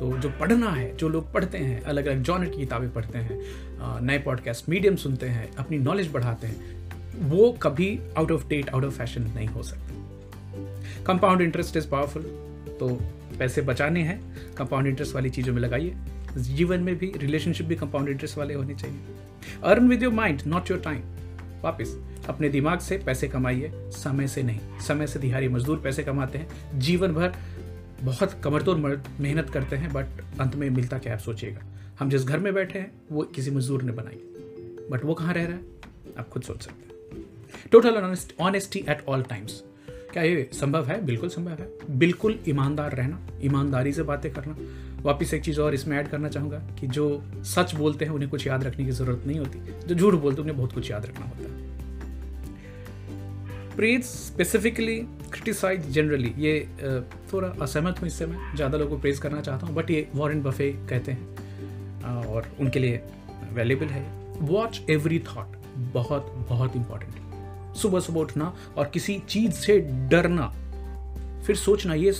तो 0.00 0.16
जो 0.18 0.28
पढ़ना 0.30 0.70
है, 0.70 0.96
जो 0.96 1.08
लोग 1.08 1.32
पढ़ते 1.32 1.58
हैं 1.58 1.80
अलग 1.82 2.06
अलग 2.06 2.22
जॉनर 2.22 2.48
की 2.48 2.58
किताबें 2.58 2.90
पढ़ते 2.92 3.18
हैं 3.18 4.00
नए 4.02 4.18
पॉडकास्ट 4.18 4.68
मीडियम 4.68 4.96
सुनते 4.96 5.26
हैं, 5.26 5.50
अपनी 5.56 5.78
नॉलेज 5.78 6.10
बढ़ाते 6.12 6.46
हैं, 6.46 7.28
वो 7.30 7.50
कभी 7.62 7.98
out 8.18 8.32
of 8.32 8.46
date 8.48 8.68
out 8.68 8.84
of 8.84 8.98
fashion 8.98 9.22
नहीं 9.34 9.48
हो 9.48 9.62
सकते। 9.62 9.89
कंपाउंड 11.10 11.40
इंटरेस्ट 11.40 11.76
इज़ 11.76 11.88
पावरफुल 11.88 12.22
तो 12.80 12.88
पैसे 13.38 13.62
बचाने 13.62 14.02
हैं। 14.02 14.18
कंपाउंड 14.54 14.86
इंटरेस्ट 14.86 15.14
वाली 15.14 15.30
चीज़ों 15.30 15.54
में 15.54 15.60
लगाइए। 15.62 15.96
जीवन 16.36 16.80
में 16.80 16.96
भी 16.98 17.12
रिलेशनशिप 17.16 17.66
भी 17.66 17.76
कंपाउंड 17.76 18.08
इंटरेस्ट 18.08 18.38
वाले 18.38 18.54
होने 18.54 18.74
चाहिए। 18.74 18.98
Earn 19.64 19.88
with 19.88 20.02
your 20.02 20.12
mind 20.12 20.42
not 20.46 20.70
your 20.70 20.80
time 20.80 21.00
वापिस, 21.62 21.88
अपने 22.28 22.48
दिमाग 22.48 22.78
से 22.78 22.98
पैसे 22.98 23.28
कमाइए। 23.28 23.70
समय 23.74 24.28
से 24.28 24.42
नहीं। 24.42 24.60
समय 24.80 25.06
से 25.06 25.18
दिहाड़ी 25.18 25.48
मजदूर 25.48 25.80
पैसे 25.80 26.02
कमाते 26.02 26.38
हैं। 26.38 26.78
जीवन 26.80 27.12
भर 27.12 27.32
बहुत 28.02 28.40
कमरतोड़ 28.44 28.76
मेहनत 28.76 29.50
करते 29.50 29.76
हैं 29.76 29.92
बट 29.92 30.06
अंत 30.40 30.54
में 30.56 30.68
मिलता 30.70 30.98
क्या 30.98 31.12
आप 31.12 31.18
सोचिएगा। 31.18 31.64
हम 32.00 32.10
जिस 32.10 32.24
घर 32.24 32.38
में 32.38 32.52
बैठे 32.54 32.78
हैं, 32.78 32.92
वो 33.12 33.22
किसी 33.24 33.50
मजदूर 33.50 33.82
ने 33.82 33.92
बनाई। 33.92 34.20
बट 34.90 35.04
वो 35.04 35.14
कहाँ 35.14 35.34
रह 35.34 35.44
रहा 35.44 35.52
है? 35.52 35.60
आप 36.18 36.28
खुद 36.28 36.42
सोच 36.42 36.62
सकते 36.62 36.84
हैं। 36.84 37.24
Total 37.72 38.14
honesty 38.40 38.84
at 38.88 39.04
all 39.08 39.22
times 39.22 39.62
क्या 40.12 40.22
ये 40.22 40.48
संभव 40.52 40.86
है? 40.86 41.04
बिल्कुल 41.06 41.28
संभव 41.28 41.60
है। 41.60 41.98
बिल्कुल 41.98 42.38
ईमानदार 42.48 42.94
रहना, 42.96 43.18
ईमानदारी 43.42 43.92
से 43.92 44.02
बातें 44.02 44.32
करना। 44.32 44.56
वापिस 45.02 45.34
एक 45.34 45.42
चीज़ 45.44 45.60
और 45.60 45.74
इसमें 45.74 45.96
ऐड 45.98 46.08
करना 46.08 46.28
चाहूँगा 46.28 46.58
कि 46.80 46.86
जो 46.88 47.22
सच 47.46 47.74
बोलते 47.74 48.04
हैं, 48.04 48.12
उन्हें 48.12 48.30
कुछ 48.30 48.46
याद 48.46 48.64
रखने 48.64 48.84
की 48.84 48.90
ज़रूरत 48.92 49.26
नहीं 49.26 49.38
होती। 49.38 49.58
जो 49.86 49.94
झूठ 49.94 50.14
बोलते 50.14 50.34
हैं, 50.34 50.42
उन्हें 50.42 50.56
बहुत 50.56 50.72
कुछ 50.72 50.90
याद 50.90 51.06
रखना 51.06 51.26
होता 51.26 51.42
है। 51.42 51.68
प्रेज 53.76 54.02
स्पेसिफिकली 54.04 54.96
क्रिटिसाइज 55.32 55.88
जनरली 55.90 56.32
ये 56.38 56.68
थोड़ा 57.32 57.48
असहमत 57.62 58.00
हूँ 58.00 58.06
इससे 58.08 58.26
मैं। 58.26 58.54
ज़्यादा 58.56 58.78
लोगों 58.78 58.96
को 58.96 59.00
प्रेज 59.00 59.18
करना 59.18 59.40
चाहता 59.40 59.66
हूँ 59.66 59.74
बट 59.74 59.90
ये 59.90 60.06
वॉरेन 60.14 60.42
बफे 60.42 60.70
कहते 60.90 61.12
हैं 61.12 62.26
और 62.26 62.50
उनके 62.60 62.78
लिए 62.78 63.02
वैल्यूबल 63.52 63.86
है। 63.86 64.04
वॉच 64.42 64.80
एवरी 64.90 65.18
थाट 65.26 65.56
बहुत 65.94 66.34
बहुत 66.48 66.76
इंपॉर्टेंट 66.76 67.29
सुबह 67.74 68.00
सुबह 68.00 68.20
उठना 68.20 68.54
और 68.76 68.90
किसी 68.94 69.18
चीज़ 69.28 69.52
से 69.52 69.78
डरना। 70.10 70.46
फिर 71.46 71.56
सोचना, 71.56 71.94
ये 71.94 72.14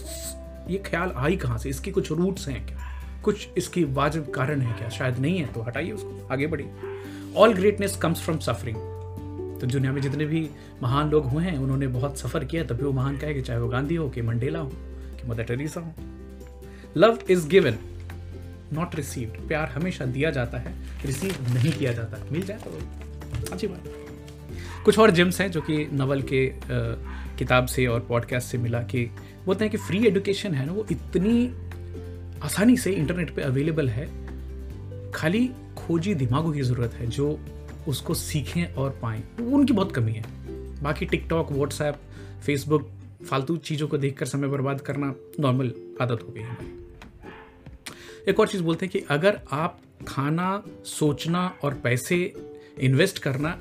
ये 0.68 0.78
ख्याल 0.86 1.12
आई 1.16 1.36
कहाँ 1.36 1.58
से? 1.58 1.68
इसकी 1.68 1.90
कुछ 1.90 2.10
रूट्स 2.12 2.48
हैं 2.48 2.66
क्या? 2.66 2.78
कुछ 3.24 3.48
इसकी 3.58 3.84
वाजिब 3.84 4.30
कारण 4.30 4.60
है 4.60 4.72
क्या? 4.72 4.88
शायद 4.88 5.18
नहीं 5.18 5.38
है 5.38 5.46
तो 5.46 5.62
हटाइए 5.62 5.90
उसको, 5.92 6.28
आगे 6.32 6.46
बढ़िए। 6.46 6.70
All 7.36 7.54
greatness 7.54 7.96
comes 7.96 8.20
from 8.20 8.38
suffering 8.38 8.76
तो 9.60 9.66
दुनिया 9.66 9.92
में 9.92 10.00
जितने 10.02 10.24
भी 10.24 10.48
महान 10.82 11.10
लोग 11.10 11.26
हुए 11.26 11.44
हैं, 11.44 11.56
उन्होंने 11.58 11.86
बहुत 11.88 12.18
सफ़र 12.18 12.44
किया 12.44 12.64
तभी 12.64 12.84
वो 12.84 12.92
महान 12.92 13.16
कहे 13.18 13.34
कि 13.34 13.42
चाहे 13.42 13.60
वो 13.60 13.68
गांधी 13.68 13.94
हो, 13.94 14.08
कि 14.08 14.22
मंडेला 14.22 14.58
हो, 14.58 14.68
कि 14.68 15.28
मदर 15.28 15.42
टेरेसा 15.42 15.80
हो। 15.80 15.92
Love 16.96 17.18
is 17.30 17.46
given 17.48 17.76
not 18.72 18.94
received 18.96 19.46
प्यार 19.48 19.68
हमेशा 19.68 20.04
दिया 20.06 20.30
जाता 20.30 20.58
है 20.58 20.74
रिसीव 21.04 21.36
नहीं 21.54 21.72
किया 21.72 21.92
जाता। 21.92 22.24
मिल 22.32 22.42
जाए 22.42 22.58
तो 22.58 23.52
अच्छी 23.52 23.66
बात 23.66 24.08
कुछ 24.84 24.98
और 24.98 25.10
जिम्स 25.10 25.40
हैं 25.40 25.50
जो 25.50 25.60
कि 25.60 25.88
नवल 25.92 26.22
के 26.22 26.52
किताब 27.38 27.66
से 27.66 27.86
और 27.86 28.00
पॉडकास्ट 28.00 28.48
से 28.48 28.58
मिला 28.58 28.82
कि 28.82 29.04
बोलते 29.46 29.64
हैं 29.64 29.70
कि 29.72 29.78
फ्री 29.78 30.06
एजुकेशन 30.06 30.54
है 30.54 30.66
ना, 30.66 30.72
वो 30.72 30.86
इतनी 30.90 31.46
आसानी 32.40 32.76
से 32.76 32.92
इंटरनेट 32.92 33.34
पे 33.34 33.42
अवेलेबल 33.42 33.88
है। 33.88 34.06
खाली 35.12 35.50
खोजी 35.76 36.14
दिमागों 36.14 36.52
की 36.52 36.62
ज़रूरत 36.62 36.94
है 36.94 37.06
जो 37.06 37.40
उसको 37.88 38.14
सीखें 38.14 38.64
और 38.74 38.98
पाएँ। 39.02 39.22
उनकी 39.40 39.72
बहुत 39.72 39.92
कमी 39.92 40.12
है। 40.12 40.24
बाकी 40.82 41.06
टिकटॉक 41.06 41.52
व्हाट्सएप 41.52 41.96
फेसबुक 42.46 42.90
फालतू 43.30 43.56
चीज़ों 43.56 43.88
को 43.88 43.98
देखकर 43.98 44.26
समय 44.26 44.48
बर्बाद 44.48 44.80
करना 44.80 45.14
नॉर्मल 45.40 45.72
आदत 46.02 46.22
हो 46.28 46.32
गई 46.32 46.40
है। 46.40 46.56
एक 48.28 48.40
और 48.40 48.48
चीज़ 48.48 48.62
बोलते 48.62 48.86
हैं 48.86 48.92
कि 48.92 49.06
अगर 49.10 49.40
आप 49.52 49.80
खाना, 50.08 50.62
सोचना 50.84 51.54
और 51.64 51.74
पैसे 51.74 52.32
इन्वेस्ट 52.80 53.18
करना 53.18 53.58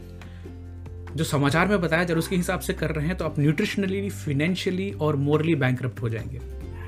जो 1.16 1.24
समाचार 1.24 1.68
में 1.68 1.82
बताया 1.82 2.04
जब 2.04 2.18
उसके 2.18 2.36
हिसाब 2.36 2.60
से 2.60 2.74
कर 2.74 2.92
रहे 2.92 3.08
हैं 3.08 3.18
तो 3.18 3.26
आप 3.26 3.40
न्यूट्रिशनली 3.40 4.10
फिनेंशियली 4.10 4.92
और 4.92 5.16
मोरली 5.16 5.56
बैंक 5.56 6.00
हो 6.02 6.10
जाएँगे। 6.10 6.40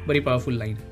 बड़ी 0.07 0.19
पावरफुल 0.19 0.57
लाइन 0.57 0.77
है। 0.77 0.91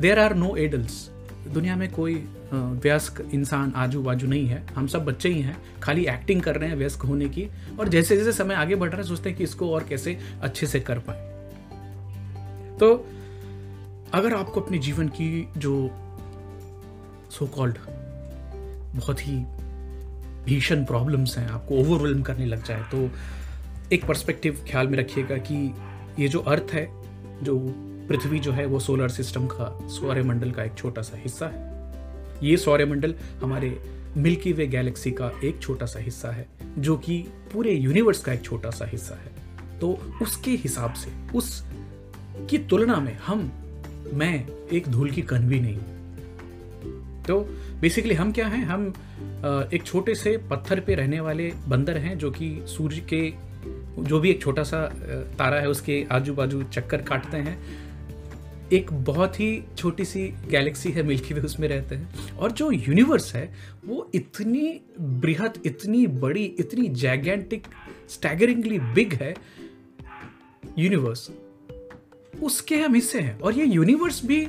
देर 0.00 0.18
आर 0.18 0.34
नो 0.34 0.56
एडल्स 0.56 1.10
दुनिया 1.48 1.76
में 1.76 1.92
कोई 1.92 2.28
व्यस्क 2.54 3.28
इंसान 3.34 3.72
आजू 3.76 4.02
बाजू 4.02 4.26
नहीं 4.26 4.46
है। 4.46 4.66
हम 4.76 4.86
सब 4.86 5.04
बच्चे 5.04 5.28
ही 5.28 5.40
हैं। 5.42 5.56
खाली 5.82 6.06
एक्टिंग 6.06 6.42
कर 6.42 6.56
रहे 6.56 6.68
हैं 6.68 6.76
व्यस्क 6.76 7.02
होने 7.02 7.28
की। 7.28 7.48
और 7.80 7.88
जैसे 7.88 8.16
जैसे 8.16 8.32
समय 8.32 8.54
आगे 8.54 8.74
बढ़ 8.74 8.88
रहा 8.88 8.98
है, 8.98 9.04
सोचते 9.04 9.28
हैं 9.28 9.38
कि 9.38 9.44
इसको 9.44 9.70
और 9.70 9.84
कैसे 9.84 10.18
अच्छे 10.42 10.66
से 10.66 10.80
कर 10.80 10.98
पाए। 10.98 11.34
तो 12.80 13.08
अगर 14.12 14.34
आपको 14.34 14.60
अपने 14.60 14.78
जीवन 14.78 15.08
की 15.08 15.48
जो 15.56 15.90
सो 17.30 17.46
कॉल्ड 17.46 17.74
बहुत 18.96 19.20
ही 19.20 19.44
भीषण 20.44 20.84
प्रॉब्लम्स 20.84 21.36
हैं, 21.38 21.48
आपको 21.48 21.74
ओवरवेलम 21.74 22.22
करने 22.22 22.46
लग 22.46 22.64
जाए 22.64 22.82
तो 22.90 23.08
एक 23.92 24.04
पर्सपेक्टिव 24.06 24.64
ख्याल 24.70 24.88
में 24.88 24.98
रखिएगा 24.98 25.36
कि 25.36 25.74
ये 26.18 26.28
जो 26.28 26.38
अर्थ 26.38 26.72
है, 26.72 26.86
जो 27.42 27.58
पृथ्वी 28.08 28.38
जो 28.38 28.52
है, 28.52 28.66
वो 28.66 28.80
सोलर 28.80 29.08
सिस्टम 29.08 29.46
का 29.46 29.88
सौर्यमंडल 29.90 30.50
का 30.50 30.62
एक 30.62 30.74
छोटा 30.74 31.02
सा 31.02 31.16
हिस्सा 31.16 31.46
है। 31.46 31.72
ये 32.42 32.56
सौर्यमंडल 32.56 33.14
हमारे 33.42 33.78
मिल्की 34.16 34.52
वे 34.52 34.66
गैलेक्सी 34.66 35.10
का 35.10 35.30
एक 35.44 35.60
छोटा 35.62 35.86
सा 35.86 36.00
हिस्सा 36.00 36.30
है, 36.30 36.46
जो 36.78 36.96
कि 36.96 37.18
पूरे 37.52 37.72
यूनिवर्स 37.72 38.20
का 38.20 38.32
एक 38.32 38.42
छोटा 38.44 38.70
सा 38.70 38.84
हिस्सा 38.84 39.14
है। 39.14 39.78
तो 39.80 39.92
उसके 40.22 40.50
हिसाब 40.50 40.92
से, 40.92 41.12
उस 41.34 41.64
की 42.50 42.58
तुलना 42.58 42.96
में 42.96 43.16
हम, 43.16 43.50
मैं 44.12 44.46
एक 44.72 44.88
धूल 44.88 45.10
की 45.10 45.22
कन 45.22 45.48
भी 45.48 45.60
नहीं 45.60 45.78
तो 47.28 47.40
बेसिकली 47.80 48.14
हम 48.14 48.32
क्या 48.32 48.46
हैं? 48.46 48.64
हम 48.64 48.88
एक 49.74 49.82
छोटे 49.86 50.14
से 50.14 50.36
पत्थर 50.50 50.80
पे 50.80 50.94
रहने 50.94 51.20
वाले 51.20 51.52
बंदर 51.68 51.98
हैं 51.98 52.16
जो 52.18 52.30
कि 52.30 52.50
सूर्य 52.66 53.00
के, 53.12 53.32
जो 54.02 54.20
भी 54.20 54.30
एक 54.30 54.40
छोटा 54.42 54.62
सा 54.62 54.86
तारा 55.38 55.60
है 55.60 55.68
उसके 55.68 56.04
आजू 56.12 56.34
बाजू 56.34 56.62
चक्कर 56.62 57.02
काटते 57.02 57.36
हैं। 57.36 57.58
एक 58.72 58.92
बहुत 58.92 59.38
ही 59.40 59.62
छोटी 59.76 60.04
सी 60.04 60.26
गैलेक्सी 60.50 60.90
है 60.90 61.02
मिल्की 61.02 61.34
वे 61.34 61.40
उसमें 61.40 61.68
रहते 61.68 61.94
हैं। 61.94 62.36
और 62.36 62.52
जो 62.52 62.70
यूनिवर्स 62.70 63.34
है, 63.34 63.52
वो 63.86 64.10
इतनी 64.14 64.80
बृहद 65.00 65.60
इतनी 65.66 66.06
बड़ी, 66.06 66.44
इतनी 66.44 66.88
जैगेंटिक 66.88 67.66
स्टैगरिंगली 68.10 68.78
बिग 68.78 69.12
है 69.12 69.34
यूनिवर्स 70.78 71.30
उसके 72.42 72.76
हम 72.76 72.94
हिस्से 72.94 73.20
हैं। 73.20 73.38
और 73.40 73.54
ये 73.54 73.64
यूनिवर्स 73.64 74.24
भी 74.26 74.46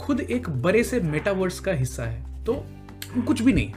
खुद 0.00 0.20
एक 0.20 0.48
बड़े 0.62 0.82
से 0.84 1.00
मेटावर्स 1.00 1.60
का 1.60 1.72
हिस्सा 1.72 2.04
है 2.04 2.44
तो 2.44 2.54
कुछ 3.26 3.42
भी 3.42 3.52
नहीं। 3.52 3.72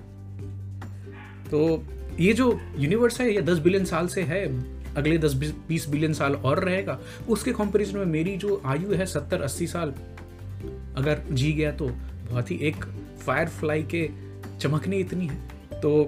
तो 1.46 1.84
ये 2.20 2.34
जो 2.34 2.60
यूनिवर्स 2.78 3.20
है, 3.22 3.34
ये 3.34 3.42
दस 3.42 3.58
बिलियन 3.58 3.86
साल 3.86 4.08
से 4.08 4.22
है, 4.22 4.46
अगले 4.96 5.18
दस 5.18 5.34
बीस 5.68 5.88
बिलियन 5.90 6.14
साल 6.14 6.36
और 6.36 6.60
रहेगा। 6.60 7.00
उसके 7.30 7.52
कंपैरिजन 7.54 7.98
में 7.98 8.06
मेरी 8.06 8.36
जो 8.38 8.62
आयु 8.66 8.94
है 8.94 9.06
सत्तर 9.06 9.42
अस्सी 9.42 9.68
साल, 9.68 9.94
अगर 10.98 11.22
जी 11.32 11.52
गया 11.54 11.72
तो 11.72 11.88
बहुत 12.30 12.52
ही 12.52 12.58
एक 12.62 12.86
फायर 13.26 13.48
फ्लाई 13.50 13.84
के 13.94 14.10
चमकने 14.60 14.98
इतनी 14.98 15.28
है। 15.28 15.80
तो 15.82 16.04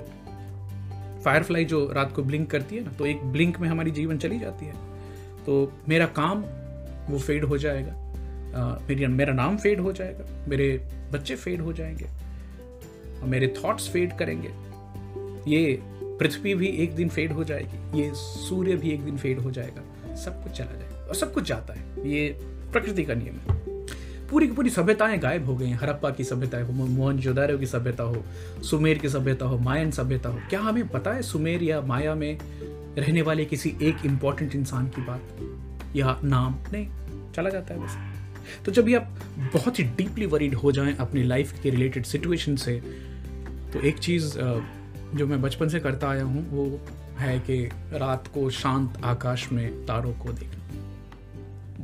फायर 1.24 1.44
फ्लाई 1.44 1.66
जो 1.66 1.86
रात 1.94 2.14
को 2.16 2.24
ब्लिंक 2.24 2.50
करती 2.52 2.76
है 2.76 2.84
ना 2.84 2.92
तो 2.92 3.06
एक 3.06 3.24
ब्लिंक 3.24 3.60
में 3.60 3.68
हमारी 3.70 3.92
जीवन 3.92 4.18
चली 4.18 4.40
जाती 4.40 4.66
है। 4.66 4.74
तो 5.46 5.72
मेरा 5.90 6.06
काम 6.16 6.44
वो 7.10 7.20
फेड 7.20 7.44
हो 7.44 7.58
जाएगा। 7.58 7.94
मेरी 8.56 9.08
मेरा 9.08 9.34
नाम 9.34 9.58
फेड 9.58 9.80
हो 9.80 9.92
जाएगा, 9.92 10.46
मेरे 10.48 10.88
बच्चे 11.12 11.36
फेड 11.36 11.62
हो 11.62 11.74
जाएँगे, 11.74 12.06
और 13.22 13.28
मेरे 13.28 13.54
थॉट्स 13.64 13.90
फेड 13.90 14.18
करेंगे। 14.18 14.50
ये 15.52 15.80
पृथ्वी 16.04 16.56
भी 16.56 16.68
एक 16.68 16.96
दिन 16.96 17.10
फेड 17.10 17.32
हो 17.32 17.44
जाएगी, 17.44 18.02
ये 18.02 18.12
सूर्य 18.16 18.76
भी 18.76 18.90
एक 18.90 19.02
दिन 19.02 19.18
फेड 19.18 19.40
हो 19.40 19.52
जाएगा, 19.52 20.16
सब 20.16 20.44
कुछ 20.44 20.52
चला 20.52 20.80
जाएगा, 20.80 21.08
और 21.08 21.16
सब 21.16 21.34
कुछ 21.34 21.48
जाता 21.48 21.74
है। 21.74 22.10
ये 22.10 22.30
प्रकृति 22.72 23.04
का 23.04 23.14
नियम 23.14 23.36
है। 23.36 23.62
पूरी 24.30 24.48
की 24.48 24.54
पूरी 24.54 24.70
सभ्यताएँ 24.70 25.18
गायब 25.18 25.46
हो 25.46 25.56
गई 25.56 25.68
हैं। 25.68 25.80
की 26.06 26.24
सभ्यता 26.24 26.64
हो 26.64 26.74
मोहन 26.74 27.18
जोदारो 27.18 27.58
की 27.58 27.66
सभ्यता 27.66 28.04
हो, 28.04 28.24
सुमेर 28.64 28.98
की 28.98 29.10
सभ्यता 29.10 29.46
हो, 29.46 29.58
मायन 29.58 29.92
सभ्यता 29.92 30.30
हो। 30.30 30.40
क्या 30.50 30.60
हमें 30.60 30.88
पता 30.88 31.12
है 31.12 31.22
सुमेर 31.22 31.64
या 31.64 31.82
माया 31.82 32.16
में 32.16 32.38
रहने 32.98 33.22
वाले 33.22 33.46
किसी 33.46 33.76
एक 33.82 33.98
इंपॉर्टेंट 34.06 34.56
इंसान 34.56 34.88
की 34.88 35.02
बात? 35.02 35.22
या 35.96 36.22
नाम? 36.24 36.56
नहीं, 36.74 36.88
चला 37.34 37.50
जाता 37.50 37.74
है 37.74 37.80
वैसे 37.80 38.11
तो 38.66 38.72
जब 38.72 38.86
भी 38.86 38.96
आप 38.96 39.20
बहुत 39.54 39.80
ही 39.80 39.84
डीपली 39.98 40.26
वरीड 40.26 40.56
हो 40.56 40.72
जाएँ 40.72 40.96
अपनी 40.98 41.24
लाइफ 41.24 41.54
के 41.64 41.70
रिलेटेड 41.70 42.06
सिचुएशन 42.06 42.56
से 42.56 42.80
तो 43.74 43.80
एक 43.80 44.00
चीज़ 44.00 44.38
जो 45.14 45.28
मैं 45.28 45.42
बचपन 45.42 45.70
से 45.70 45.80
करता 45.80 46.10
आया 46.10 46.24
हूँ, 46.24 46.50
वो 46.50 46.80
है 47.18 47.38
कि 47.40 47.64
रात 47.94 48.28
को 48.28 48.50
शांत 48.50 49.02
आकाश 49.04 49.52
में 49.52 49.86
तारों 49.86 50.14
को 50.14 50.34
देखना। 50.34 50.60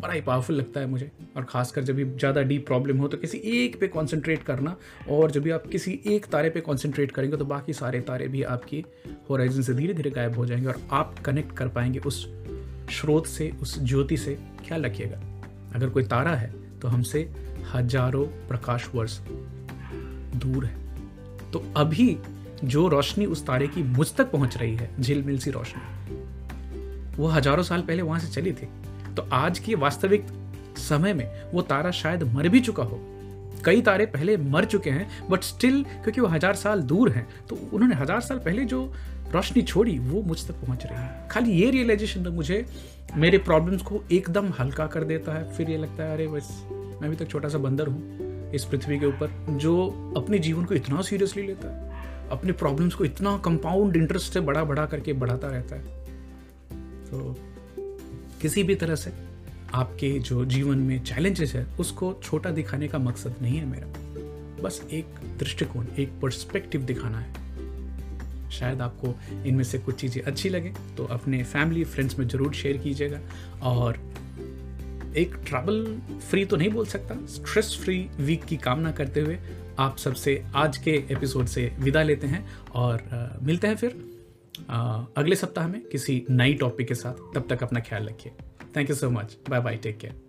बड़ा 0.02 0.14
ही 0.14 0.22
पावरफुल 0.22 0.56
लगता 0.56 0.80
है 0.80 0.88
मुझे। 0.88 1.10
और 1.38 1.44
ख़ासकर 1.44 1.84
जब 1.84 1.96
भी 1.96 2.04
ज़्यादा 2.06 2.42
डीप 2.42 2.66
प्रॉब्लम 2.68 2.98
हो 2.98 3.08
तो 3.08 3.18
किसी 3.18 3.38
एक 3.38 3.80
पे 3.80 3.88
कंसंट्रेट 3.88 4.44
करना। 4.44 4.76
और 5.10 5.32
जब 5.32 5.44
भी 5.44 5.50
आप 5.50 5.64
किसी 5.68 6.00
एक 6.08 6.26
तारे 6.26 6.50
पे 6.50 6.62
कंसंट्रेट 6.62 7.12
करेंगे 7.12 7.38
तो 7.38 7.46
बाकी 7.46 7.74
सारे 7.74 8.02
तारे 8.02 8.28
भी 8.28 8.44
आपकी 8.46 8.84
होराइजन 9.30 9.62
से 9.62 9.74
धीरे 9.74 9.94
धीरे 9.94 10.10
गायब 10.10 10.36
हो 10.36 10.46
जाएँगे। 10.46 10.68
और 10.68 10.82
आप 10.92 11.20
कनेक्ट 11.20 11.56
कर 11.58 11.68
पाएँगे 11.68 12.00
उस 12.00 12.26
स्रोत 12.92 13.28
से, 13.28 13.52
उस 13.62 13.80
ज्योति 13.80 14.18
से। 14.18 14.38
क्या 14.68 14.78
रखिएगा। 14.78 15.22
अगर 15.76 15.90
कोई 15.90 16.04
तारा 16.06 16.32
है 16.32 16.52
तो 16.82 16.88
हमसे 16.88 17.30
हज़ारों 17.74 18.26
प्रकाश 18.48 18.90
वर्ष 18.96 19.20
दूर 20.38 20.66
है। 20.66 20.76
तो 21.52 21.64
अभी 21.78 22.18
जो 22.66 22.88
रोशनी 22.88 23.26
उस 23.26 23.46
तारे 23.48 23.68
की 23.68 23.84
मुझ 23.86 24.08
तक 24.16 24.32
पहुँच 24.32 24.58
रही 24.58 24.76
है, 24.76 24.90
झिलमिल 25.00 25.38
सी 25.40 25.52
रोशनी, 25.52 26.16
वो 27.18 27.28
हज़ारों 27.28 27.64
साल 27.64 27.82
पहले 27.82 28.02
वहाँ 28.02 28.20
से 28.20 28.28
चली 28.32 28.52
थी। 28.52 28.68
तो 29.16 29.28
आज 29.34 29.60
की 29.60 29.76
वास्तविक 29.76 30.26
समय 30.80 31.14
में 31.14 31.52
वो 31.52 31.62
तारा 31.64 31.92
शायद 31.94 32.24
मर 32.34 32.50
भी 32.50 32.60
चुका 32.60 32.84
हो। 32.84 33.00
कई 33.66 33.82
तारे 33.82 34.06
पहले 34.06 34.36
मर 34.38 34.66
चुके 34.66 34.90
हैं 34.90 35.08
बट 35.30 35.44
स्टिल 35.44 35.84
क्योंकि 35.84 36.22
वो 36.22 36.28
हज़ार 36.28 36.56
साल 36.56 36.82
दूर 36.84 37.10
हैं 37.12 37.28
तो 37.50 37.56
उन्होंने 37.74 37.96
हज़ार 37.96 38.22
साल 38.22 38.38
पहले 38.40 38.66
जो 38.66 38.82
रोशनी 39.32 39.64
छोड़ी, 39.64 40.00
वो 40.00 40.22
मुझ 40.22 40.48
तक 40.48 40.54
पहुँच 40.54 40.86
रही। 40.86 40.96
है 40.96 41.28
खाली 41.32 41.52
ये 41.52 41.72
रियलाइजेशन 41.72 42.24
तो 42.24 42.32
मुझे, 42.32 42.66
मेरे 43.16 43.38
प्रॉब्लम्स 43.38 43.82
को 43.82 44.04
एकदम 44.12 44.54
हल्का 44.60 44.88
कर 44.88 45.04
देता 45.04 45.34
है। 45.34 45.54
फिर 45.54 45.70
ये 45.70 45.78
लगता 45.78 46.04
है, 46.04 46.14
अरे, 46.14 46.28
बस, 46.28 46.64
मैं 47.02 47.10
भी 47.10 47.16
तो 47.16 47.26
छोटा 47.26 47.50
सा 47.50 47.58
बंदर 47.58 47.88
हूँ 47.88 48.28
इस 48.52 48.66
पृथ्वी 48.66 49.00
के 49.00 49.06
ऊपर, 49.06 49.46
जो 49.50 49.88
अपने 50.18 50.40
जीवन 50.40 50.66
को 50.66 50.76
इतना 50.76 51.02
सीरियसली 51.02 51.48
लेता 51.48 51.68
है, 51.68 51.88
अपने 52.30 52.52
प्रॉब्लम्स 52.52 52.94
को 52.94 53.06
इतना 53.06 53.38
कंपाउंड 53.38 53.96
इंटरेस्ट 53.96 54.34
से 54.34 54.40
बड़ा 54.40 54.64
बड़ा 54.64 54.86
करके 54.86 55.14
बढ़ाता 55.14 55.48
रहता 55.48 55.76
है। 55.76 55.84
तो 57.06 57.36
किसी 58.42 58.64
भी 58.64 58.76
तरह 58.76 58.96
से 58.96 59.14
आपके 59.74 60.20
जो 60.20 60.46
जीवन 60.46 60.78
में 60.78 61.04
चैलेंजेस 61.04 61.56
है, 61.56 61.68
उसको 61.80 62.20
छोटा 62.24 62.50
दिखाने 62.50 62.88
का 62.88 62.98
मकसद 62.98 63.36
नहीं 63.42 63.58
है 63.58 63.66
मेरा। 63.66 63.88
बस 64.64 64.82
एक 64.92 65.06
दृष्टिकोण, 65.40 65.86
एक 66.00 66.10
पर्सपेक्टिव 66.22 66.82
दिखाना 66.82 67.20
है। 67.20 67.47
शायद 68.51 68.82
आपको 68.82 69.13
इनमें 69.46 69.63
से 69.63 69.77
कुछ 69.77 70.00
चीज़ें 70.01 70.22
अच्छी 70.22 70.50
लगे 70.50 70.74
तो 70.98 71.06
अपने 71.12 71.44
फैमिली 71.44 71.84
फ्रेंड्स 71.84 72.20
में 72.20 72.27
ज़रूर 72.27 72.54
शेयर 72.54 72.77
कीजिएगा। 72.77 73.20
और 73.70 74.00
एक 75.18 75.36
ट्रैवल 75.48 75.86
फ्री 76.30 76.44
तो 76.46 76.58
नहीं 76.58 76.70
बोल 76.70 76.86
सकता 76.86 77.16
स्ट्रेस 77.27 77.77
फ्री 77.84 77.98
वीक 78.20 78.44
की 78.46 78.58
कामना 78.58 78.92
करते 78.92 79.22
हुए 79.22 79.38
आप 79.80 79.98
सबसे 79.98 80.44
आज 80.56 80.77
के 80.77 80.92
एपिसोड 81.12 81.46
से 81.46 81.72
विदा 81.80 82.04
लेते 82.04 82.27
हैं 82.27 82.46
और 82.75 83.01
आ, 83.04 83.27
मिलते 83.44 83.68
हैं 83.68 83.75
फिर 83.75 83.96
आ, 84.70 85.04
अगले 85.18 85.36
सप्ताह 85.36 85.68
में 85.68 85.82
किसी 85.82 86.24
नई 86.30 86.54
टॉपिक 86.54 86.88
के 86.88 86.96
साथ। 86.96 87.34
तब 87.36 87.48
तक 87.50 87.63
अपना 87.63 87.80
ख्याल 87.80 88.08
रखिए। 88.08 88.32
Thank 88.75 88.89
you 88.89 88.96
so 88.96 89.10
much 89.10 89.38
bye 89.50 89.62
bye 89.62 89.75
take 89.75 89.98
care 89.98 90.22